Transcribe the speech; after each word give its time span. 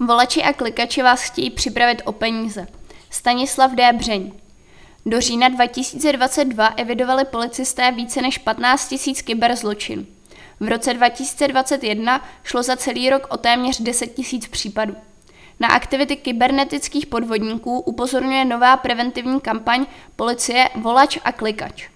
Volači 0.00 0.42
a 0.42 0.52
klikači 0.52 1.02
vás 1.02 1.22
chtějí 1.22 1.50
připravit 1.50 2.02
o 2.04 2.12
peníze. 2.12 2.66
Stanislav 3.10 3.72
D. 3.72 3.92
Břeň. 3.92 4.32
Do 5.06 5.20
října 5.20 5.48
2022 5.48 6.66
evidovali 6.66 7.24
policisté 7.24 7.92
více 7.92 8.22
než 8.22 8.38
15 8.38 8.94
000 9.06 9.18
kyberzločinů. 9.24 10.06
V 10.60 10.68
roce 10.68 10.94
2021 10.94 12.24
šlo 12.44 12.62
za 12.62 12.76
celý 12.76 13.10
rok 13.10 13.26
o 13.30 13.36
téměř 13.36 13.80
10 13.80 14.18
000 14.18 14.28
případů. 14.50 14.96
Na 15.60 15.68
aktivity 15.68 16.16
kybernetických 16.16 17.06
podvodníků 17.06 17.80
upozorňuje 17.80 18.44
nová 18.44 18.76
preventivní 18.76 19.40
kampaň 19.40 19.86
policie 20.16 20.68
Volač 20.74 21.18
a 21.24 21.32
klikač. 21.32 21.88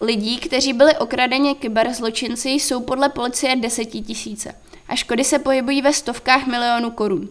Lidí, 0.00 0.38
kteří 0.38 0.72
byli 0.72 0.96
okradeni 0.96 1.54
kyberzločinci, 1.54 2.50
jsou 2.50 2.80
podle 2.80 3.08
policie 3.08 3.56
desetitisíce 3.56 4.54
a 4.92 4.96
škody 4.96 5.24
se 5.24 5.38
pohybují 5.38 5.82
ve 5.82 5.92
stovkách 5.92 6.46
milionů 6.46 6.90
korun. 6.90 7.28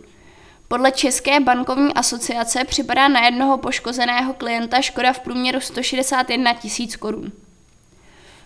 Podle 0.68 0.92
České 0.92 1.40
bankovní 1.40 1.94
asociace 1.94 2.64
připadá 2.64 3.08
na 3.08 3.26
jednoho 3.26 3.58
poškozeného 3.58 4.34
klienta 4.34 4.82
škoda 4.82 5.14
v 5.14 5.20
průměru 5.20 5.60
161 5.60 6.54
tisíc 6.54 6.96
korun. 6.96 7.32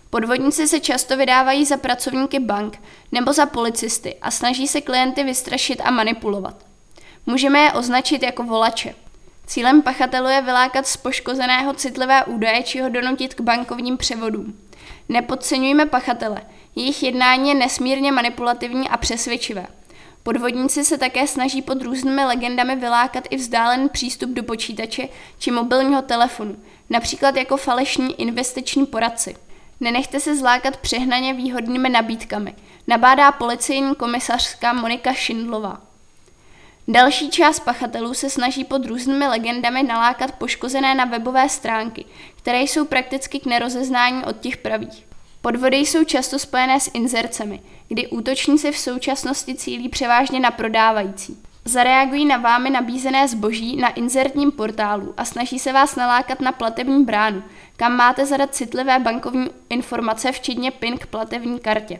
Podvodníci 0.09 0.67
se 0.67 0.79
často 0.79 1.17
vydávají 1.17 1.65
za 1.65 1.77
pracovníky 1.77 2.39
bank 2.39 2.81
nebo 3.11 3.33
za 3.33 3.45
policisty 3.45 4.15
a 4.21 4.31
snaží 4.31 4.67
se 4.67 4.81
klienty 4.81 5.23
vystrašit 5.23 5.81
a 5.83 5.91
manipulovat. 5.91 6.55
Můžeme 7.25 7.59
je 7.59 7.73
označit 7.73 8.23
jako 8.23 8.43
volače. 8.43 8.95
Cílem 9.47 9.81
pachatelů 9.81 10.27
je 10.27 10.41
vylákat 10.41 10.87
z 10.87 10.97
poškozeného 10.97 11.73
citlivé 11.73 12.23
údaje 12.23 12.63
či 12.63 12.81
ho 12.81 12.89
donutit 12.89 13.33
k 13.33 13.41
bankovním 13.41 13.97
převodům. 13.97 14.57
Nepodceňujme 15.09 15.85
pachatele, 15.85 16.41
jejich 16.75 17.03
jednání 17.03 17.49
je 17.49 17.55
nesmírně 17.55 18.11
manipulativní 18.11 18.89
a 18.89 18.97
přesvědčivé. 18.97 19.67
Podvodníci 20.23 20.85
se 20.85 20.97
také 20.97 21.27
snaží 21.27 21.61
pod 21.61 21.81
různými 21.81 22.25
legendami 22.25 22.75
vylákat 22.75 23.23
i 23.29 23.35
vzdálený 23.35 23.89
přístup 23.89 24.29
do 24.29 24.43
počítače 24.43 25.07
či 25.39 25.51
mobilního 25.51 26.01
telefonu, 26.01 26.55
například 26.89 27.35
jako 27.35 27.57
falešní 27.57 28.21
investiční 28.21 28.85
poradci. 28.85 29.35
Nenechte 29.79 30.19
se 30.19 30.35
zlákat 30.35 30.77
přehnaně 30.77 31.33
výhodnými 31.33 31.89
nabídkami, 31.89 32.55
nabádá 32.87 33.31
policejní 33.31 33.95
komisařská 33.95 34.73
Monika 34.73 35.13
Šindlová. 35.13 35.84
Další 36.87 37.29
část 37.29 37.59
pachatelů 37.59 38.13
se 38.13 38.29
snaží 38.29 38.63
pod 38.63 38.85
různými 38.85 39.27
legendami 39.27 39.83
nalákat 39.83 40.31
poškozené 40.31 40.95
na 40.95 41.05
webové 41.05 41.49
stránky, 41.49 42.05
které 42.37 42.61
jsou 42.61 42.85
prakticky 42.85 43.39
k 43.39 43.45
nerozeznání 43.45 44.23
od 44.23 44.39
těch 44.39 44.57
pravých. 44.57 45.05
Podvody 45.41 45.77
jsou 45.77 46.03
často 46.03 46.39
spojené 46.39 46.79
s 46.79 46.91
inzercemi, 46.93 47.61
kdy 47.87 48.07
útočníci 48.07 48.71
v 48.71 48.77
současnosti 48.77 49.55
cílí 49.55 49.89
převážně 49.89 50.39
na 50.39 50.51
prodávající. 50.51 51.37
Zareagují 51.65 52.25
na 52.25 52.37
vámi 52.37 52.69
nabízené 52.69 53.27
zboží 53.27 53.75
na 53.75 53.89
inzertním 53.89 54.51
portálu 54.51 55.13
a 55.17 55.25
snaží 55.25 55.59
se 55.59 55.73
vás 55.73 55.95
nalákat 55.95 56.41
na 56.41 56.51
platební 56.51 57.03
bránu, 57.03 57.43
kam 57.77 57.97
máte 57.97 58.25
zadat 58.25 58.55
citlivé 58.55 58.99
bankovní 58.99 59.49
informace, 59.69 60.31
včetně 60.31 60.71
PIN 60.71 60.97
k 60.97 61.07
platební 61.07 61.59
kartě. 61.59 61.99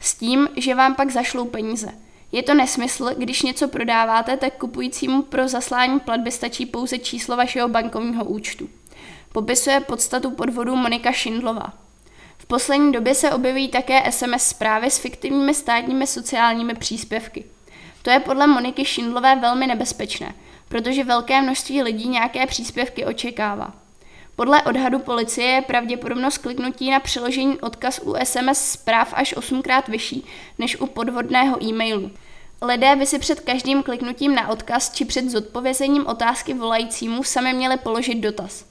S 0.00 0.14
tím, 0.14 0.48
že 0.56 0.74
vám 0.74 0.94
pak 0.94 1.10
zašlou 1.10 1.44
peníze. 1.44 2.05
Je 2.32 2.42
to 2.42 2.54
nesmysl, 2.54 3.10
když 3.16 3.42
něco 3.42 3.68
prodáváte, 3.68 4.36
tak 4.36 4.56
kupujícímu 4.56 5.22
pro 5.22 5.48
zaslání 5.48 6.00
platby 6.00 6.30
stačí 6.30 6.66
pouze 6.66 6.98
číslo 6.98 7.36
vašeho 7.36 7.68
bankovního 7.68 8.24
účtu. 8.24 8.68
Popisuje 9.32 9.80
podstatu 9.80 10.30
podvodu 10.30 10.76
Monika 10.76 11.12
Šindlová. 11.12 11.72
V 12.38 12.46
poslední 12.46 12.92
době 12.92 13.14
se 13.14 13.30
objevují 13.30 13.68
také 13.68 14.12
SMS 14.12 14.42
zprávy 14.42 14.90
s 14.90 14.98
fiktivními 14.98 15.54
státními 15.54 16.06
sociálními 16.06 16.74
příspěvky. 16.74 17.44
To 18.02 18.10
je 18.10 18.20
podle 18.20 18.46
Moniky 18.46 18.84
Šindlové 18.84 19.36
velmi 19.36 19.66
nebezpečné, 19.66 20.34
protože 20.68 21.04
velké 21.04 21.42
množství 21.42 21.82
lidí 21.82 22.08
nějaké 22.08 22.46
příspěvky 22.46 23.04
očekává. 23.04 23.72
Podle 24.36 24.62
odhadu 24.62 24.98
policie 24.98 25.48
je 25.48 25.62
pravděpodobnost 25.62 26.38
kliknutí 26.38 26.90
na 26.90 27.00
přeložení 27.00 27.60
odkaz 27.60 28.00
u 28.04 28.14
SMS 28.24 28.70
zpráv 28.70 29.14
až 29.16 29.36
8krát 29.36 29.82
vyšší 29.88 30.24
než 30.58 30.80
u 30.80 30.86
podvodného 30.86 31.64
e-mailu. 31.64 32.10
Lidé 32.62 32.96
by 32.96 33.06
si 33.06 33.18
před 33.18 33.40
každým 33.40 33.82
kliknutím 33.82 34.34
na 34.34 34.48
odkaz 34.48 34.92
či 34.92 35.04
před 35.04 35.30
zodpovězením 35.30 36.06
otázky 36.06 36.54
volajícímu 36.54 37.24
sami 37.24 37.52
měli 37.52 37.76
položit 37.76 38.14
dotaz. 38.14 38.64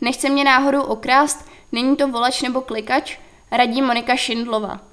Nechce 0.00 0.28
mě 0.28 0.44
náhodou 0.44 0.82
okrást, 0.82 1.48
není 1.72 1.96
to 1.96 2.08
volač 2.08 2.42
nebo 2.42 2.60
klikač? 2.60 3.18
Radí 3.50 3.82
Monika 3.82 4.16
Šindlova. 4.16 4.89